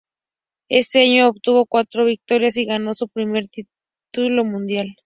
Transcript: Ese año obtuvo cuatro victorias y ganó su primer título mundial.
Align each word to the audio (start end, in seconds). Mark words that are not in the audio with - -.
Ese 0.71 1.01
año 1.03 1.29
obtuvo 1.29 1.67
cuatro 1.67 2.05
victorias 2.05 2.57
y 2.57 2.65
ganó 2.65 2.95
su 2.95 3.07
primer 3.07 3.45
título 3.49 4.43
mundial. 4.43 4.95